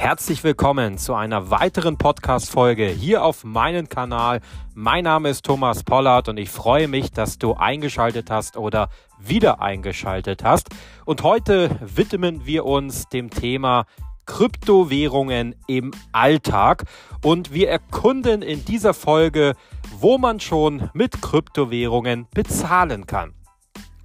[0.00, 4.40] herzlich willkommen zu einer weiteren Podcast-Folge hier auf meinem Kanal.
[4.74, 9.60] Mein Name ist Thomas Pollard und ich freue mich, dass du eingeschaltet hast oder wieder
[9.60, 10.70] eingeschaltet hast.
[11.04, 13.84] Und heute widmen wir uns dem Thema
[14.24, 16.84] Kryptowährungen im Alltag
[17.22, 19.52] und wir erkunden in dieser Folge,
[19.98, 23.34] wo man schon mit Kryptowährungen bezahlen kann.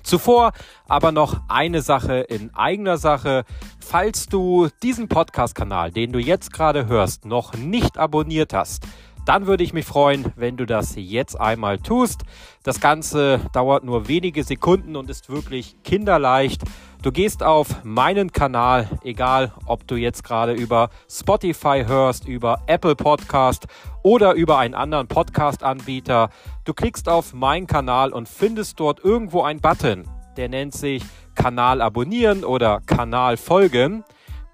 [0.05, 0.51] Zuvor
[0.87, 3.43] aber noch eine Sache in eigener Sache.
[3.79, 8.83] Falls du diesen Podcast-Kanal, den du jetzt gerade hörst, noch nicht abonniert hast,
[9.25, 12.23] dann würde ich mich freuen, wenn du das jetzt einmal tust.
[12.63, 16.61] Das Ganze dauert nur wenige Sekunden und ist wirklich kinderleicht.
[17.01, 22.95] Du gehst auf meinen Kanal, egal ob du jetzt gerade über Spotify hörst, über Apple
[22.95, 23.67] Podcast
[24.01, 26.29] oder über einen anderen Podcast-Anbieter.
[26.63, 31.03] Du klickst auf meinen Kanal und findest dort irgendwo einen Button, der nennt sich
[31.35, 34.03] Kanal abonnieren oder Kanal folgen.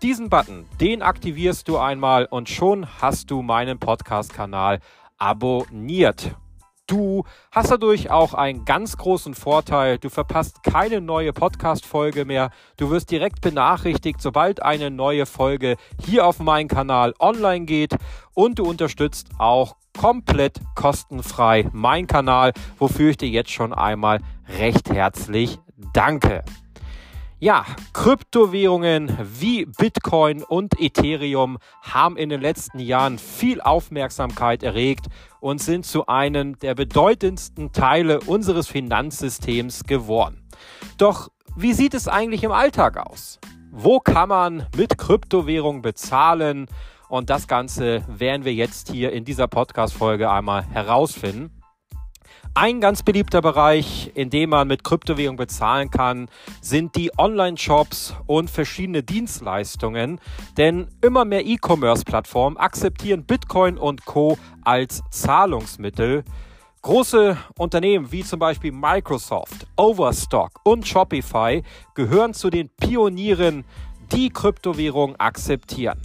[0.01, 4.79] Diesen Button, den aktivierst du einmal und schon hast du meinen Podcast-Kanal
[5.19, 6.35] abonniert.
[6.87, 9.99] Du hast dadurch auch einen ganz großen Vorteil.
[9.99, 12.49] Du verpasst keine neue Podcast-Folge mehr.
[12.77, 17.95] Du wirst direkt benachrichtigt, sobald eine neue Folge hier auf meinem Kanal online geht.
[18.33, 24.19] Und du unterstützt auch komplett kostenfrei meinen Kanal, wofür ich dir jetzt schon einmal
[24.57, 25.59] recht herzlich
[25.93, 26.43] danke.
[27.43, 35.07] Ja, Kryptowährungen wie Bitcoin und Ethereum haben in den letzten Jahren viel Aufmerksamkeit erregt
[35.39, 40.47] und sind zu einem der bedeutendsten Teile unseres Finanzsystems geworden.
[40.99, 43.39] Doch wie sieht es eigentlich im Alltag aus?
[43.71, 46.67] Wo kann man mit Kryptowährungen bezahlen?
[47.09, 51.60] Und das Ganze werden wir jetzt hier in dieser Podcast-Folge einmal herausfinden.
[52.53, 56.27] Ein ganz beliebter Bereich, in dem man mit Kryptowährung bezahlen kann,
[56.59, 60.19] sind die Online-Shops und verschiedene Dienstleistungen.
[60.57, 64.37] Denn immer mehr E-Commerce-Plattformen akzeptieren Bitcoin und Co.
[64.65, 66.25] als Zahlungsmittel.
[66.81, 71.63] Große Unternehmen wie zum Beispiel Microsoft, Overstock und Shopify
[71.95, 73.63] gehören zu den Pionieren,
[74.11, 76.01] die Kryptowährung akzeptieren.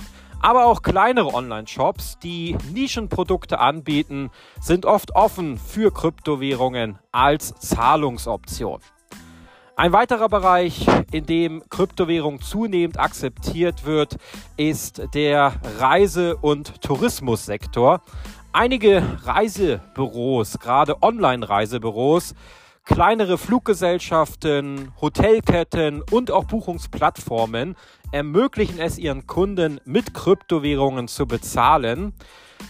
[0.46, 4.30] Aber auch kleinere Online-Shops, die Nischenprodukte anbieten,
[4.60, 8.78] sind oft offen für Kryptowährungen als Zahlungsoption.
[9.74, 14.18] Ein weiterer Bereich, in dem Kryptowährung zunehmend akzeptiert wird,
[14.56, 18.00] ist der Reise- und Tourismussektor.
[18.52, 22.36] Einige Reisebüros, gerade Online-Reisebüros,
[22.86, 27.76] kleinere Fluggesellschaften, Hotelketten und auch Buchungsplattformen
[28.12, 32.14] ermöglichen es ihren Kunden mit Kryptowährungen zu bezahlen.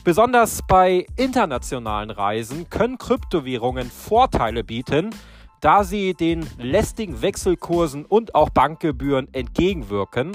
[0.03, 5.11] Besonders bei internationalen Reisen können Kryptowährungen Vorteile bieten,
[5.61, 10.33] da sie den lästigen Wechselkursen und auch Bankgebühren entgegenwirken.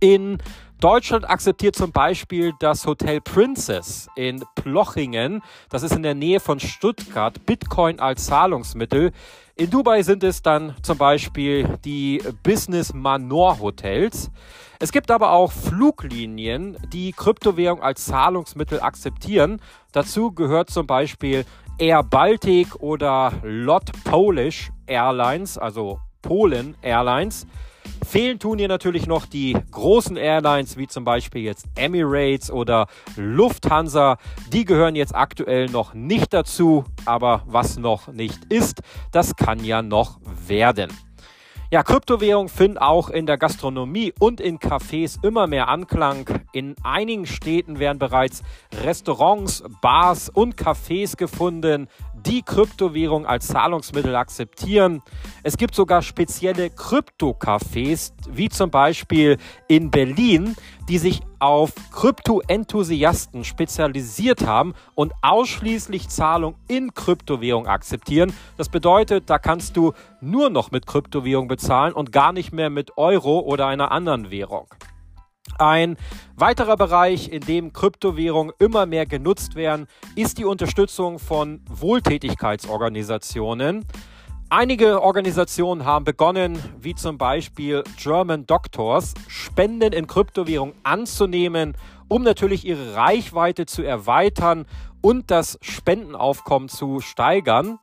[0.00, 0.38] In
[0.80, 6.60] Deutschland akzeptiert zum Beispiel das Hotel Princess in Plochingen, das ist in der Nähe von
[6.60, 9.10] Stuttgart, Bitcoin als Zahlungsmittel.
[9.56, 14.30] In Dubai sind es dann zum Beispiel die Business Manor Hotels.
[14.78, 19.60] Es gibt aber auch Fluglinien, die Kryptowährung als Zahlungsmittel akzeptieren.
[19.90, 21.44] Dazu gehört zum Beispiel
[21.78, 27.48] Air Baltic oder Lot Polish Airlines, also Polen Airlines.
[28.06, 34.16] Fehlen tun hier natürlich noch die großen Airlines, wie zum Beispiel jetzt Emirates oder Lufthansa.
[34.52, 38.80] Die gehören jetzt aktuell noch nicht dazu, aber was noch nicht ist,
[39.12, 40.90] das kann ja noch werden.
[41.70, 46.24] Ja, Kryptowährungen finden auch in der Gastronomie und in Cafés immer mehr Anklang.
[46.54, 48.42] In einigen Städten werden bereits
[48.82, 51.88] Restaurants, Bars und Cafés gefunden,
[52.26, 55.02] die Kryptowährung als Zahlungsmittel akzeptieren.
[55.42, 60.56] Es gibt sogar spezielle Krypto-Cafés, wie zum Beispiel in Berlin,
[60.88, 68.32] die sich auf Krypto-Enthusiasten spezialisiert haben und ausschließlich Zahlung in Kryptowährung akzeptieren.
[68.56, 72.96] Das bedeutet, da kannst du nur noch mit Kryptowährung bezahlen und gar nicht mehr mit
[72.96, 74.66] Euro oder einer anderen Währung.
[75.58, 75.96] Ein
[76.36, 83.84] weiterer Bereich, in dem Kryptowährungen immer mehr genutzt werden, ist die Unterstützung von Wohltätigkeitsorganisationen.
[84.50, 91.76] Einige Organisationen haben begonnen, wie zum Beispiel German Doctors, Spenden in Kryptowährung anzunehmen,
[92.06, 94.64] um natürlich ihre Reichweite zu erweitern
[95.00, 97.80] und das Spendenaufkommen zu steigern.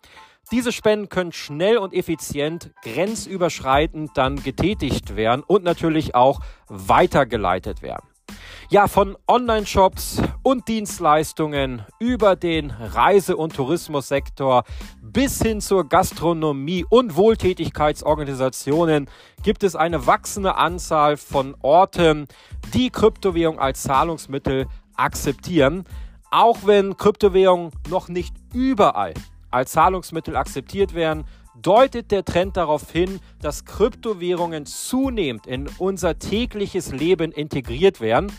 [0.51, 8.07] Diese Spenden können schnell und effizient grenzüberschreitend dann getätigt werden und natürlich auch weitergeleitet werden.
[8.69, 14.63] Ja, von Online-Shops und Dienstleistungen über den Reise- und Tourismussektor
[15.01, 19.07] bis hin zur Gastronomie und Wohltätigkeitsorganisationen
[19.43, 22.27] gibt es eine wachsende Anzahl von Orten,
[22.73, 25.85] die Kryptowährung als Zahlungsmittel akzeptieren,
[26.31, 29.13] auch wenn Kryptowährungen noch nicht überall
[29.55, 31.25] als Zahlungsmittel akzeptiert werden,
[31.61, 38.31] deutet der Trend darauf hin, dass Kryptowährungen zunehmend in unser tägliches Leben integriert werden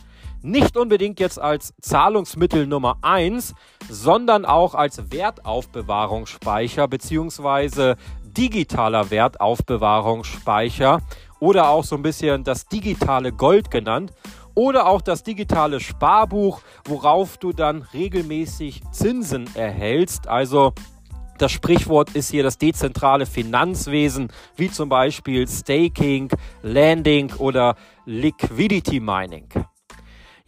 [0.43, 3.55] nicht unbedingt jetzt als Zahlungsmittel Nummer eins,
[3.89, 11.01] sondern auch als Wertaufbewahrungsspeicher beziehungsweise digitaler Wertaufbewahrungsspeicher
[11.41, 14.13] oder auch so ein bisschen das digitale Gold genannt
[14.55, 20.29] oder auch das digitale Sparbuch, worauf du dann regelmäßig Zinsen erhältst.
[20.29, 20.73] Also
[21.39, 26.29] das Sprichwort ist hier das dezentrale Finanzwesen, wie zum Beispiel Staking,
[26.63, 29.49] Landing oder Liquidity Mining.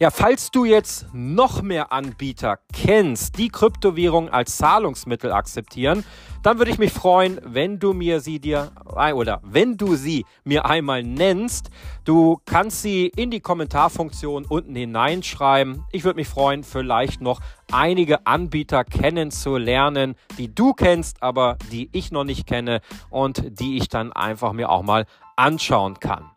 [0.01, 6.05] Ja, falls du jetzt noch mehr Anbieter kennst, die Kryptowährungen als Zahlungsmittel akzeptieren,
[6.41, 8.71] dann würde ich mich freuen, wenn du mir sie dir
[9.13, 11.69] oder wenn du sie mir einmal nennst.
[12.05, 15.83] Du kannst sie in die Kommentarfunktion unten hineinschreiben.
[15.91, 22.09] Ich würde mich freuen, vielleicht noch einige Anbieter kennenzulernen, die du kennst, aber die ich
[22.09, 22.79] noch nicht kenne
[23.09, 25.05] und die ich dann einfach mir auch mal
[25.35, 26.31] anschauen kann.